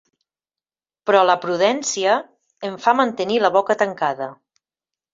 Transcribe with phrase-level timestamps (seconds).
[1.09, 2.17] Però la prudència
[2.71, 4.35] em fa mantenir la boca tancada.